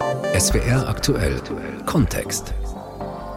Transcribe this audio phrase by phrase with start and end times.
[0.00, 1.40] SWR aktuell
[1.86, 2.52] Kontext.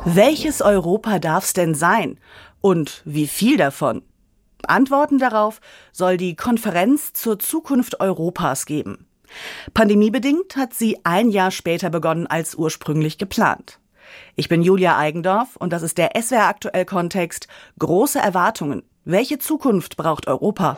[0.06, 2.20] Welches Europa darf's denn sein?
[2.62, 4.02] Und wie viel davon?
[4.66, 9.06] Antworten darauf soll die Konferenz zur Zukunft Europas geben.
[9.74, 13.80] Pandemiebedingt hat sie ein Jahr später begonnen als ursprünglich geplant.
[14.36, 17.48] Ich bin Julia Eigendorf und das ist der SWR aktuell Kontext.
[17.78, 18.84] Große Erwartungen.
[19.06, 20.78] Welche Zukunft braucht Europa?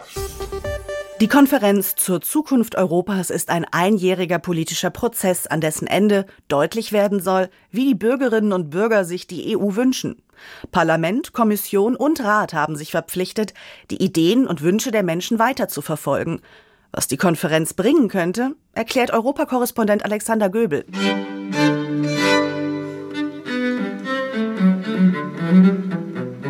[1.21, 7.19] Die Konferenz zur Zukunft Europas ist ein einjähriger politischer Prozess, an dessen Ende deutlich werden
[7.19, 10.21] soll, wie die Bürgerinnen und Bürger sich die EU wünschen.
[10.71, 13.53] Parlament, Kommission und Rat haben sich verpflichtet,
[13.91, 16.39] die Ideen und Wünsche der Menschen weiter zu verfolgen.
[16.93, 20.85] Was die Konferenz bringen könnte, erklärt Europakorrespondent Alexander Göbel.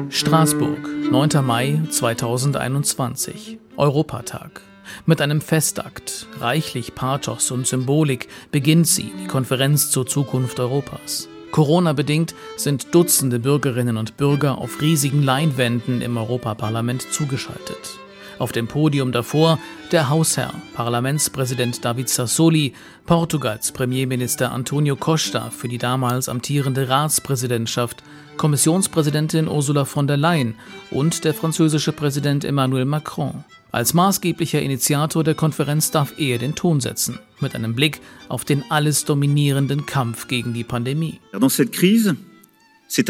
[0.09, 1.43] Straßburg, 9.
[1.43, 3.57] Mai 2021.
[3.79, 4.61] Europatag.
[5.05, 11.29] Mit einem Festakt, reichlich Pathos und Symbolik beginnt sie, die Konferenz zur Zukunft Europas.
[11.52, 18.00] Corona-bedingt sind Dutzende Bürgerinnen und Bürger auf riesigen Leinwänden im Europaparlament zugeschaltet.
[18.39, 19.59] Auf dem Podium davor
[19.91, 22.73] der Hausherr, Parlamentspräsident David Sassoli,
[23.05, 28.01] Portugals Premierminister Antonio Costa für die damals amtierende Ratspräsidentschaft,
[28.37, 30.55] Kommissionspräsidentin Ursula von der Leyen
[30.89, 33.43] und der französische Präsident Emmanuel Macron.
[33.71, 38.63] Als maßgeblicher Initiator der Konferenz darf er den Ton setzen, mit einem Blick auf den
[38.69, 41.19] alles dominierenden Kampf gegen die Pandemie.
[41.33, 42.15] Dans cette crise,
[42.91, 43.05] wir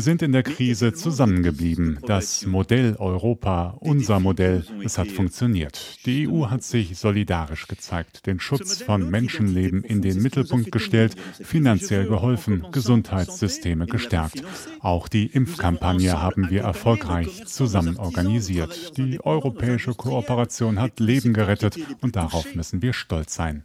[0.00, 1.98] sind in der Krise zusammengeblieben.
[2.06, 5.98] Das Modell Europa, unser Modell, es hat funktioniert.
[6.06, 12.06] Die EU hat sich solidarisch gezeigt, den Schutz von Menschenleben in den Mittelpunkt gestellt, finanziell
[12.06, 14.42] geholfen, Gesundheitssysteme gestärkt.
[14.80, 18.96] Auch die Impfkampagne haben wir erfolgreich zusammen organisiert.
[18.96, 23.60] Die europäische Kooperation hat Leben gerettet und darauf müssen wir stolz sein.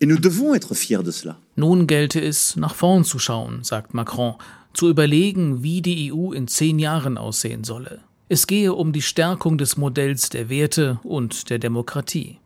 [1.59, 4.16] Nun gelte es, nach vorn zu schauen, sagt Macron,
[4.73, 8.01] zu überlegen, wie die EU in zehn Jahren aussehen solle.
[8.29, 12.39] Es gehe um die Stärkung des Modells der Werte und der Demokratie.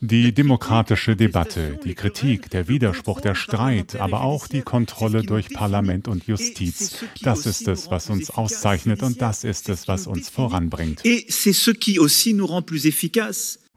[0.00, 6.06] Die demokratische Debatte, die Kritik, der Widerspruch, der Streit, aber auch die Kontrolle durch Parlament
[6.06, 11.00] und Justiz, das ist es, was uns auszeichnet und das ist es, was uns voranbringt.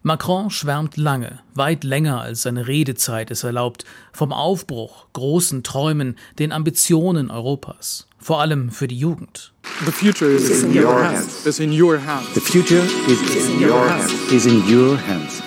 [0.07, 6.51] Macron schwärmt lange, weit länger als seine Redezeit es erlaubt, vom Aufbruch, großen Träumen, den
[6.51, 9.51] Ambitionen Europas, vor allem für die Jugend.
[9.83, 11.43] The future is in your hands.
[11.47, 12.31] Is in your hands.
[12.35, 14.31] The future is in your hands.
[14.31, 15.41] Is in your hands.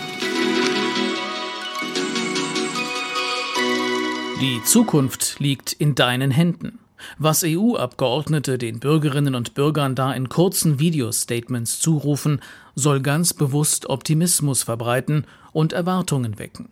[4.41, 6.81] Die Zukunft liegt in deinen Händen.
[7.19, 12.41] Was EU-Abgeordnete den Bürgerinnen und Bürgern da in kurzen Videostatements zurufen,
[12.75, 16.69] soll ganz bewusst Optimismus verbreiten und Erwartungen wecken.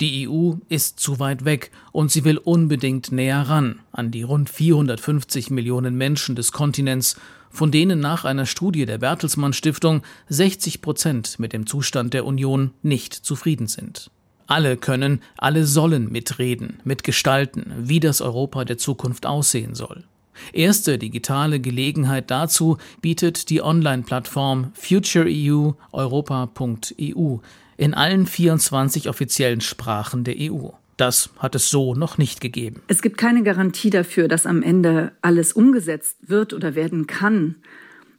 [0.00, 4.48] Die EU ist zu weit weg und sie will unbedingt näher ran an die rund
[4.50, 7.16] 450 Millionen Menschen des Kontinents,
[7.50, 12.72] von denen nach einer Studie der Bertelsmann Stiftung 60 Prozent mit dem Zustand der Union
[12.82, 14.10] nicht zufrieden sind.
[14.46, 20.04] Alle können, alle sollen mitreden, mitgestalten, wie das Europa der Zukunft aussehen soll.
[20.52, 27.38] Erste digitale Gelegenheit dazu bietet die Online-Plattform FutureEU Europa.eu
[27.76, 30.68] in allen 24 offiziellen Sprachen der EU.
[30.96, 32.80] Das hat es so noch nicht gegeben.
[32.88, 37.56] Es gibt keine Garantie dafür, dass am Ende alles umgesetzt wird oder werden kann,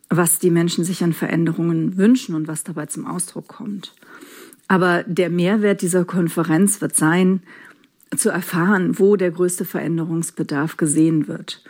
[0.09, 3.93] was die Menschen sich an Veränderungen wünschen und was dabei zum Ausdruck kommt.
[4.67, 7.41] Aber der Mehrwert dieser Konferenz wird sein,
[8.15, 11.61] zu erfahren, wo der größte Veränderungsbedarf gesehen wird.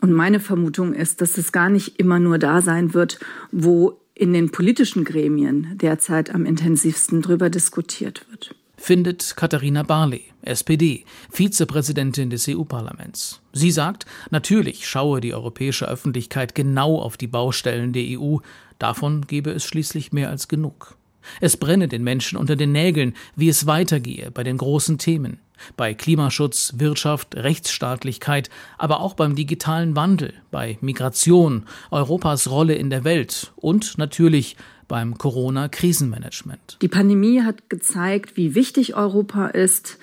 [0.00, 3.18] Und meine Vermutung ist, dass es gar nicht immer nur da sein wird,
[3.52, 8.54] wo in den politischen Gremien derzeit am intensivsten darüber diskutiert wird.
[8.76, 13.40] Findet Katharina Barley, SPD, Vizepräsidentin des EU-Parlaments.
[13.52, 18.38] Sie sagt, natürlich schaue die europäische Öffentlichkeit genau auf die Baustellen der EU,
[18.78, 20.96] davon gebe es schließlich mehr als genug.
[21.40, 25.38] Es brenne den Menschen unter den Nägeln, wie es weitergehe bei den großen Themen,
[25.76, 33.04] bei Klimaschutz, Wirtschaft, Rechtsstaatlichkeit, aber auch beim digitalen Wandel, bei Migration, Europas Rolle in der
[33.04, 34.56] Welt und natürlich
[34.88, 36.78] beim Corona-Krisenmanagement.
[36.82, 39.98] Die Pandemie hat gezeigt, wie wichtig Europa ist,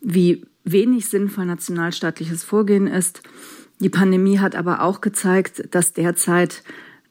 [0.00, 3.22] wie wenig sinnvoll nationalstaatliches Vorgehen ist.
[3.80, 6.62] Die Pandemie hat aber auch gezeigt, dass derzeit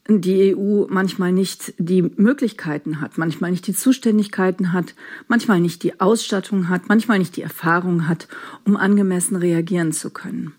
[0.08, 4.96] die EU manchmal nicht die Möglichkeiten hat, manchmal nicht die Zuständigkeiten hat,
[5.28, 8.28] manchmal nicht die Ausstattung hat, manchmal nicht die Erfahrung hat,
[8.66, 10.54] um angemessen reagieren zu können.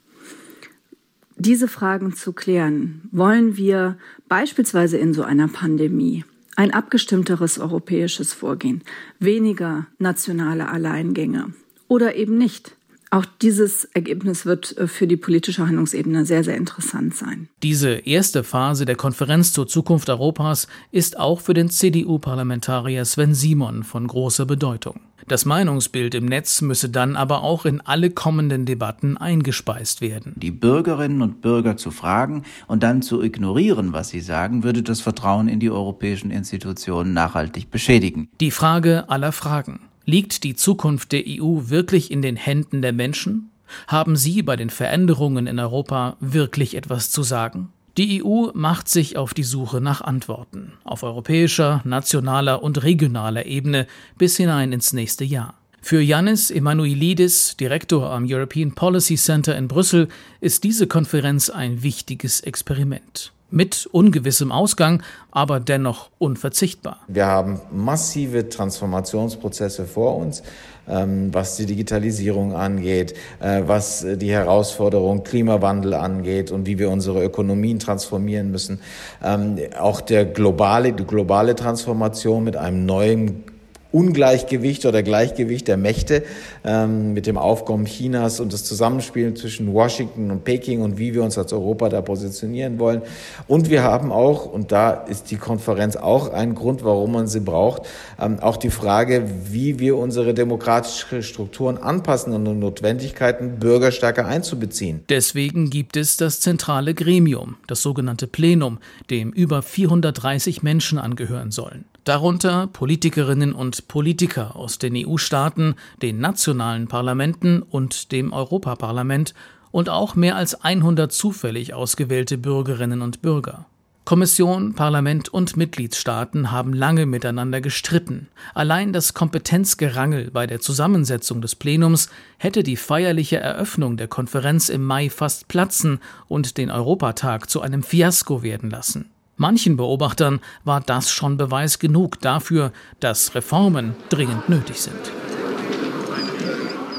[1.36, 3.98] Diese Fragen zu klären, wollen wir
[4.28, 6.24] beispielsweise in so einer Pandemie
[6.54, 8.82] ein abgestimmteres europäisches Vorgehen,
[9.18, 11.52] weniger nationale Alleingänge
[11.88, 12.76] oder eben nicht.
[13.12, 17.50] Auch dieses Ergebnis wird äh, für die politische Handlungsebene sehr, sehr interessant sein.
[17.62, 23.82] Diese erste Phase der Konferenz zur Zukunft Europas ist auch für den CDU-Parlamentarier Sven Simon
[23.82, 25.00] von großer Bedeutung.
[25.28, 30.32] Das Meinungsbild im Netz müsse dann aber auch in alle kommenden Debatten eingespeist werden.
[30.36, 35.02] Die Bürgerinnen und Bürger zu fragen und dann zu ignorieren, was sie sagen, würde das
[35.02, 38.30] Vertrauen in die europäischen Institutionen nachhaltig beschädigen.
[38.40, 39.80] Die Frage aller Fragen.
[40.04, 43.50] Liegt die Zukunft der EU wirklich in den Händen der Menschen?
[43.86, 47.68] Haben sie bei den Veränderungen in Europa wirklich etwas zu sagen?
[47.96, 53.86] Die EU macht sich auf die Suche nach Antworten, auf europäischer, nationaler und regionaler Ebene
[54.18, 55.54] bis hinein ins nächste Jahr.
[55.80, 60.08] Für Yannis Emanuelidis, Direktor am European Policy Center in Brüssel,
[60.40, 67.00] ist diese Konferenz ein wichtiges Experiment mit ungewissem Ausgang, aber dennoch unverzichtbar.
[67.06, 70.42] Wir haben massive Transformationsprozesse vor uns,
[70.88, 77.22] ähm, was die Digitalisierung angeht, äh, was die Herausforderung Klimawandel angeht und wie wir unsere
[77.22, 78.80] Ökonomien transformieren müssen.
[79.22, 83.44] Ähm, auch der globale, die globale Transformation mit einem neuen
[83.92, 86.24] Ungleichgewicht oder Gleichgewicht der Mächte
[86.64, 91.22] ähm, mit dem Aufkommen Chinas und das Zusammenspiel zwischen Washington und Peking und wie wir
[91.22, 93.02] uns als Europa da positionieren wollen.
[93.46, 97.40] Und wir haben auch, und da ist die Konferenz auch ein Grund, warum man sie
[97.40, 97.82] braucht,
[98.20, 105.04] ähm, auch die Frage, wie wir unsere demokratischen Strukturen anpassen und Notwendigkeiten, Bürger stärker einzubeziehen.
[105.08, 108.78] Deswegen gibt es das zentrale Gremium, das sogenannte Plenum,
[109.10, 116.88] dem über 430 Menschen angehören sollen darunter Politikerinnen und Politiker aus den EU-Staaten, den nationalen
[116.88, 119.34] Parlamenten und dem Europaparlament
[119.70, 123.66] und auch mehr als 100 zufällig ausgewählte Bürgerinnen und Bürger.
[124.04, 128.26] Kommission, Parlament und Mitgliedstaaten haben lange miteinander gestritten.
[128.52, 134.82] Allein das Kompetenzgerangel bei der Zusammensetzung des Plenums hätte die feierliche Eröffnung der Konferenz im
[134.82, 139.11] Mai fast platzen und den Europatag zu einem Fiasko werden lassen.
[139.42, 144.94] Manchen Beobachtern war das schon Beweis genug dafür, dass Reformen dringend nötig sind.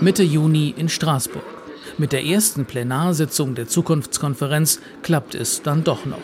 [0.02, 1.46] Mitte Juni in Straßburg.
[1.98, 6.18] Mit der ersten Plenarsitzung der Zukunftskonferenz klappt es dann doch noch.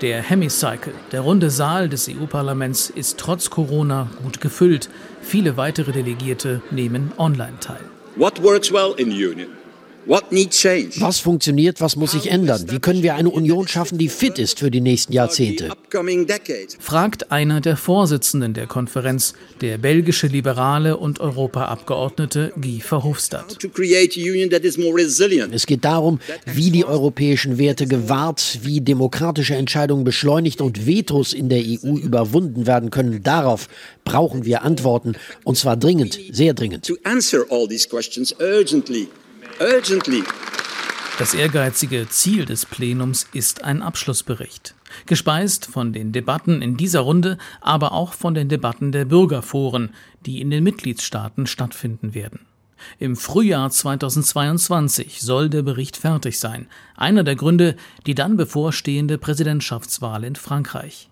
[0.00, 4.90] Der Hemicycle, der runde Saal des EU-Parlaments, ist trotz Corona gut gefüllt.
[5.22, 7.84] Viele weitere Delegierte nehmen online teil.
[8.16, 9.63] What works well in Union?
[10.06, 12.64] Was funktioniert, was muss sich ändern?
[12.68, 15.70] Wie können wir eine Union schaffen, die fit ist für die nächsten Jahrzehnte?
[16.78, 23.58] Fragt einer der Vorsitzenden der Konferenz, der belgische Liberale und Europaabgeordnete Guy Verhofstadt.
[25.52, 31.48] Es geht darum, wie die europäischen Werte gewahrt, wie demokratische Entscheidungen beschleunigt und Vetos in
[31.48, 33.22] der EU überwunden werden können.
[33.22, 33.68] Darauf
[34.04, 35.14] brauchen wir Antworten,
[35.44, 36.92] und zwar dringend, sehr dringend.
[39.60, 40.24] Urgently.
[41.18, 44.74] Das ehrgeizige Ziel des Plenums ist ein Abschlussbericht,
[45.06, 49.90] gespeist von den Debatten in dieser Runde, aber auch von den Debatten der Bürgerforen,
[50.26, 52.40] die in den Mitgliedstaaten stattfinden werden.
[52.98, 56.66] Im Frühjahr 2022 soll der Bericht fertig sein,
[56.96, 61.10] einer der Gründe die dann bevorstehende Präsidentschaftswahl in Frankreich.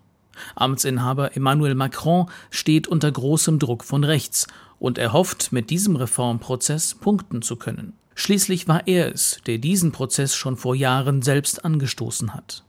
[0.56, 4.48] Amtsinhaber Emmanuel Macron steht unter großem Druck von rechts
[4.80, 7.92] und er hofft, mit diesem Reformprozess punkten zu können.
[8.14, 12.64] Schließlich war er es, der diesen Prozess schon vor Jahren selbst angestoßen hat.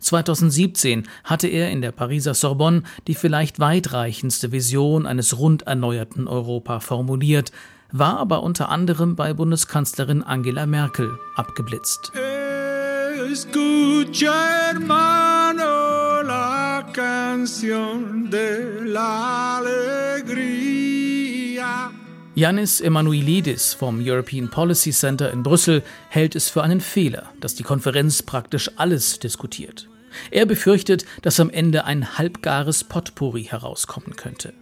[0.00, 6.80] 2017 hatte er in der Pariser Sorbonne die vielleicht weitreichendste Vision eines rund erneuerten Europa
[6.80, 7.52] formuliert,
[7.90, 12.12] war aber unter anderem bei Bundeskanzlerin Angela Merkel abgeblitzt.
[14.68, 20.87] Hermano, la canción de la alegría.
[22.38, 27.64] Yannis Emanuelidis vom European Policy Center in Brüssel hält es für einen Fehler, dass die
[27.64, 29.88] Konferenz praktisch alles diskutiert.
[30.30, 34.52] Er befürchtet, dass am Ende ein halbgares Potpourri herauskommen könnte.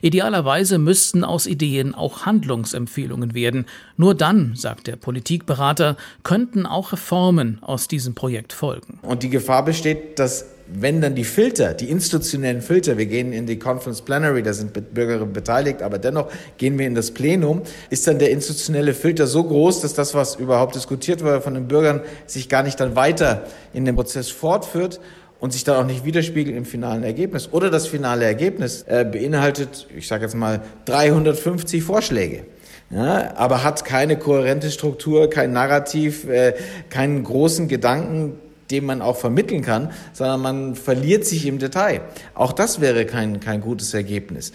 [0.00, 3.66] Idealerweise müssten aus Ideen auch Handlungsempfehlungen werden.
[3.96, 9.00] Nur dann, sagt der Politikberater, könnten auch Reformen aus diesem Projekt folgen.
[9.02, 13.46] Und die Gefahr besteht, dass wenn dann die Filter, die institutionellen Filter, wir gehen in
[13.46, 18.06] die Conference Plenary, da sind Bürgerinnen beteiligt, aber dennoch gehen wir in das Plenum, ist
[18.06, 22.00] dann der institutionelle Filter so groß, dass das, was überhaupt diskutiert wurde von den Bürgern,
[22.26, 25.00] sich gar nicht dann weiter in dem Prozess fortführt
[25.38, 27.50] und sich dann auch nicht widerspiegelt im finalen Ergebnis.
[27.52, 32.44] Oder das finale Ergebnis äh, beinhaltet, ich sage jetzt mal, 350 Vorschläge.
[32.90, 36.54] Ja, aber hat keine kohärente Struktur, kein Narrativ, äh,
[36.90, 38.38] keinen großen Gedanken,
[38.74, 42.00] dem man auch vermitteln kann, sondern man verliert sich im Detail.
[42.34, 44.52] Auch das wäre kein, kein gutes Ergebnis.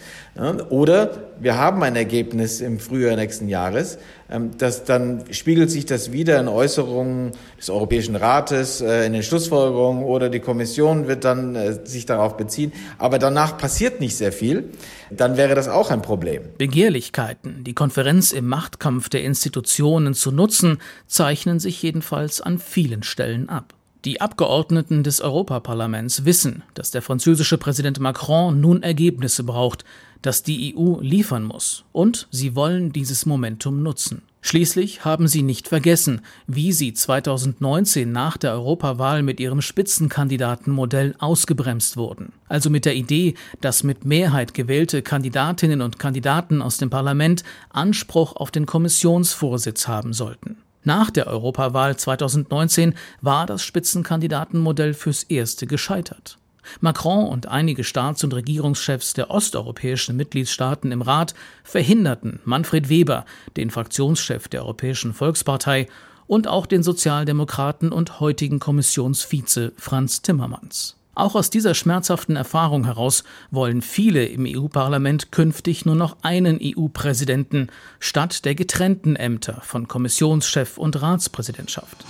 [0.68, 3.98] Oder wir haben ein Ergebnis im Frühjahr nächsten Jahres,
[4.30, 9.22] ähm, das dann spiegelt sich das wieder in Äußerungen des Europäischen Rates, äh, in den
[9.22, 12.72] Schlussfolgerungen oder die Kommission wird dann äh, sich darauf beziehen.
[12.98, 14.70] Aber danach passiert nicht sehr viel.
[15.10, 16.42] Dann wäre das auch ein Problem.
[16.58, 23.48] Begehrlichkeiten, die Konferenz im Machtkampf der Institutionen zu nutzen, zeichnen sich jedenfalls an vielen Stellen
[23.48, 23.74] ab.
[24.06, 29.84] Die Abgeordneten des Europaparlaments wissen, dass der französische Präsident Macron nun Ergebnisse braucht,
[30.22, 34.22] dass die EU liefern muss, und sie wollen dieses Momentum nutzen.
[34.42, 41.98] Schließlich haben sie nicht vergessen, wie sie 2019 nach der Europawahl mit ihrem Spitzenkandidatenmodell ausgebremst
[41.98, 42.32] wurden.
[42.48, 48.34] Also mit der Idee, dass mit Mehrheit gewählte Kandidatinnen und Kandidaten aus dem Parlament Anspruch
[48.36, 50.56] auf den Kommissionsvorsitz haben sollten.
[50.82, 56.38] Nach der Europawahl 2019 war das Spitzenkandidatenmodell fürs erste gescheitert.
[56.80, 61.34] Macron und einige Staats- und Regierungschefs der osteuropäischen Mitgliedstaaten im Rat
[61.64, 63.24] verhinderten Manfred Weber,
[63.56, 65.88] den Fraktionschef der Europäischen Volkspartei,
[66.26, 70.99] und auch den Sozialdemokraten und heutigen Kommissionsvize Franz Timmermans.
[71.14, 77.68] Auch aus dieser schmerzhaften Erfahrung heraus wollen viele im EU-Parlament künftig nur noch einen EU-Präsidenten
[77.98, 82.04] statt der getrennten Ämter von Kommissionschef und Ratspräsidentschaft.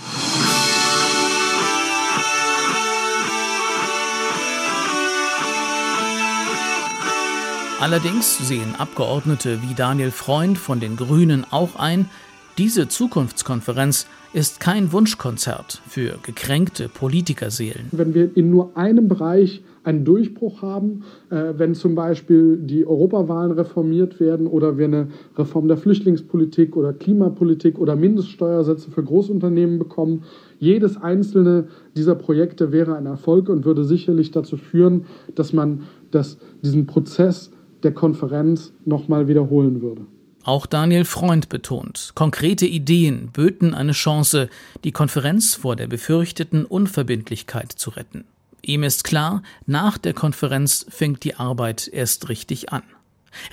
[7.81, 12.11] Allerdings sehen Abgeordnete wie Daniel Freund von den Grünen auch ein,
[12.57, 17.87] diese Zukunftskonferenz ist kein Wunschkonzert für gekränkte Politikerseelen.
[17.91, 23.51] Wenn wir in nur einem Bereich einen Durchbruch haben, äh, wenn zum Beispiel die Europawahlen
[23.51, 30.23] reformiert werden oder wir eine Reform der Flüchtlingspolitik oder Klimapolitik oder Mindeststeuersätze für Großunternehmen bekommen,
[30.59, 35.05] jedes einzelne dieser Projekte wäre ein Erfolg und würde sicherlich dazu führen,
[35.35, 37.51] dass man das, diesen Prozess
[37.83, 40.01] der Konferenz nochmal wiederholen würde.
[40.43, 44.49] Auch Daniel Freund betont, konkrete Ideen böten eine Chance,
[44.83, 48.25] die Konferenz vor der befürchteten Unverbindlichkeit zu retten.
[48.63, 52.83] Ihm ist klar, nach der Konferenz fängt die Arbeit erst richtig an.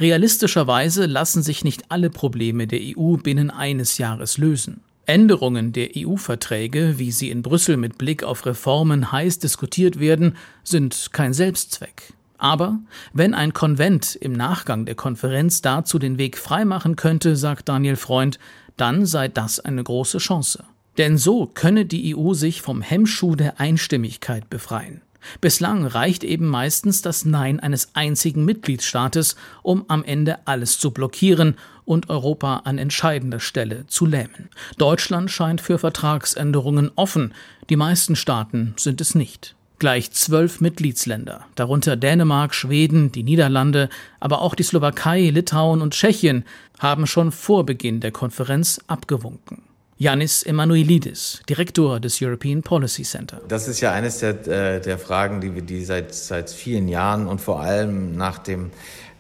[0.01, 4.81] Realistischerweise lassen sich nicht alle Probleme der EU binnen eines Jahres lösen.
[5.07, 11.11] Änderungen der EU-Verträge, wie sie in Brüssel mit Blick auf Reformen heiß diskutiert werden, sind
[11.13, 12.13] kein Selbstzweck.
[12.39, 12.79] Aber
[13.13, 18.39] wenn ein Konvent im Nachgang der Konferenz dazu den Weg freimachen könnte, sagt Daniel Freund,
[18.77, 20.65] dann sei das eine große Chance.
[20.97, 25.03] Denn so könne die EU sich vom Hemmschuh der Einstimmigkeit befreien.
[25.41, 31.57] Bislang reicht eben meistens das Nein eines einzigen Mitgliedstaates, um am Ende alles zu blockieren
[31.85, 34.49] und Europa an entscheidender Stelle zu lähmen.
[34.79, 37.35] Deutschland scheint für Vertragsänderungen offen,
[37.69, 39.57] die meisten Staaten sind es nicht.
[39.79, 46.45] Gleich zwölf Mitgliedsländer, darunter Dänemark, Schweden, die Niederlande, aber auch die Slowakei, Litauen und Tschechien,
[46.81, 49.63] haben schon vor Beginn der Konferenz abgewunken.
[50.01, 53.41] Yanis Emanuelidis, Direktor des European Policy Center.
[53.49, 57.27] Das ist ja eines der, äh, der Fragen, die wir die seit, seit vielen Jahren
[57.27, 58.71] und vor allem nach dem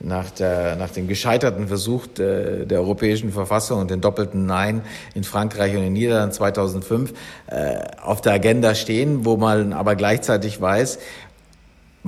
[0.00, 4.83] nach, der, nach dem gescheiterten Versuch der, der europäischen Verfassung und den doppelten Nein
[5.14, 7.12] in Frankreich und in Niederlanden 2005
[7.49, 10.99] äh, auf der Agenda stehen, wo man aber gleichzeitig weiß,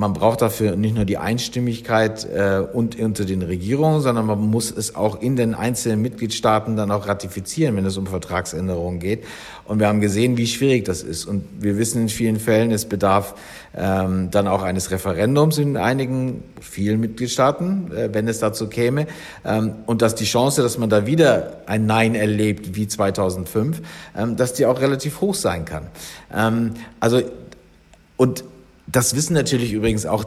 [0.00, 4.71] man braucht dafür nicht nur die Einstimmigkeit äh, und unter den Regierungen, sondern man muss
[4.71, 9.25] es auch in den einzelnen Mitgliedstaaten dann auch ratifizieren, wenn es um Vertragsänderungen geht.
[9.66, 11.26] Und wir haben gesehen, wie schwierig das ist.
[11.26, 13.35] Und wir wissen in vielen Fällen, es bedarf
[13.76, 19.07] ähm, dann auch eines Referendums in einigen, vielen Mitgliedstaaten, äh, wenn es dazu käme.
[19.45, 23.83] Ähm, und dass die Chance, dass man da wieder ein Nein erlebt wie 2005,
[24.16, 25.88] ähm, dass die auch relativ hoch sein kann.
[26.35, 27.21] Ähm, also
[28.16, 28.45] und
[28.90, 30.25] das wissen natürlich übrigens auch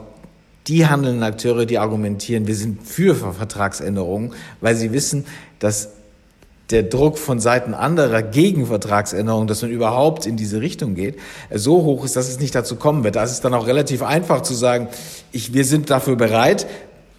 [0.67, 5.25] die handelnden Akteure, die argumentieren, wir sind für Vertragsänderungen, weil sie wissen,
[5.59, 5.89] dass
[6.69, 11.19] der Druck von Seiten anderer gegen Vertragsänderungen, dass man überhaupt in diese Richtung geht,
[11.53, 13.17] so hoch ist, dass es nicht dazu kommen wird.
[13.17, 14.87] Da ist es dann auch relativ einfach zu sagen,
[15.33, 16.65] ich, wir sind dafür bereit,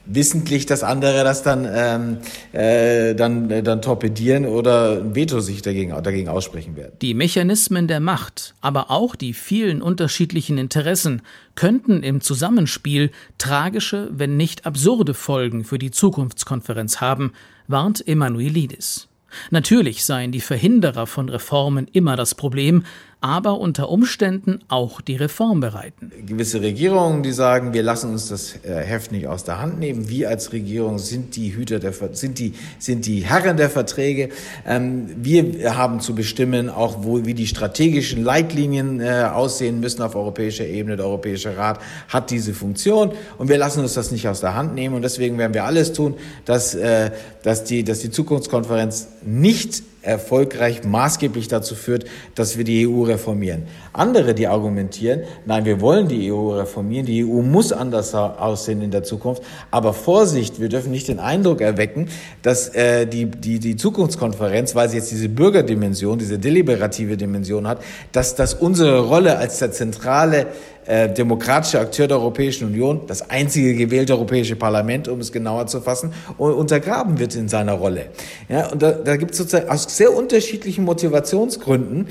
[0.06, 2.18] wissentlich, dass andere das dann, ähm,
[2.52, 6.92] äh, dann, äh, dann torpedieren oder ein Veto sich dagegen, dagegen aussprechen werden.
[7.00, 11.22] Die Mechanismen der Macht, aber auch die vielen unterschiedlichen Interessen
[11.54, 17.32] könnten im Zusammenspiel tragische, wenn nicht absurde Folgen für die Zukunftskonferenz haben,
[17.66, 19.08] warnt Emanuelidis.
[19.50, 22.84] Natürlich seien die Verhinderer von Reformen immer das Problem,
[23.24, 26.12] aber unter Umständen auch die Reform bereiten.
[26.26, 30.10] Gewisse Regierungen, die sagen, wir lassen uns das äh, Heft nicht aus der Hand nehmen.
[30.10, 34.28] Wir als Regierung sind die Hüter der, sind die, sind die Herren der Verträge.
[34.66, 40.16] Ähm, wir haben zu bestimmen, auch wo, wie die strategischen Leitlinien äh, aussehen müssen auf
[40.16, 40.96] europäischer Ebene.
[40.96, 44.74] Der Europäische Rat hat diese Funktion und wir lassen uns das nicht aus der Hand
[44.74, 44.94] nehmen.
[44.96, 46.14] Und deswegen werden wir alles tun,
[46.44, 47.10] dass, äh,
[47.42, 53.64] dass, die, dass die Zukunftskonferenz nicht erfolgreich maßgeblich dazu führt, dass wir die EU reformieren.
[53.92, 58.90] Andere, die argumentieren, nein, wir wollen die EU reformieren, die EU muss anders aussehen in
[58.90, 62.08] der Zukunft, aber Vorsicht, wir dürfen nicht den Eindruck erwecken,
[62.42, 67.82] dass äh, die, die, die Zukunftskonferenz, weil sie jetzt diese Bürgerdimension, diese deliberative Dimension hat,
[68.12, 70.46] dass das unsere Rolle als der zentrale
[70.86, 75.80] äh, demokratische Akteur der Europäischen Union, das einzige gewählte Europäische Parlament, um es genauer zu
[75.80, 78.06] fassen, untergraben wird in seiner Rolle.
[78.48, 82.08] Ja, und da, da gibt es sozusagen aus sehr unterschiedlichen Motivationsgründen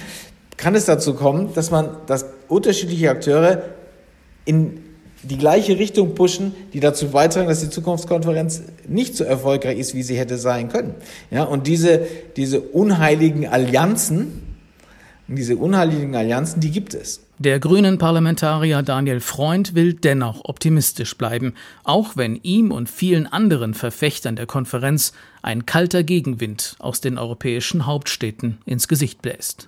[0.58, 3.64] kann es dazu kommen, dass man, dass unterschiedliche Akteure
[4.46, 4.80] in
[5.24, 10.04] die gleiche Richtung pushen, die dazu beitragen, dass die Zukunftskonferenz nicht so erfolgreich ist, wie
[10.04, 10.96] sie hätte sein können.
[11.32, 14.43] Ja, und diese, diese unheiligen Allianzen,
[15.36, 17.22] diese unheiligen Allianzen, die gibt es.
[17.40, 23.74] Der grünen Parlamentarier Daniel Freund will dennoch optimistisch bleiben, auch wenn ihm und vielen anderen
[23.74, 29.68] Verfechtern der Konferenz ein kalter Gegenwind aus den europäischen Hauptstädten ins Gesicht bläst.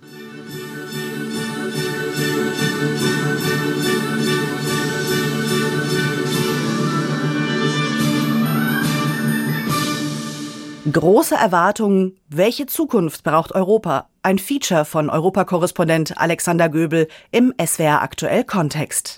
[10.91, 12.15] Große Erwartungen.
[12.29, 14.07] Welche Zukunft braucht Europa?
[14.25, 19.13] Ein Feature von Europakorrespondent Alexander Göbel im SWR aktuell Kontext.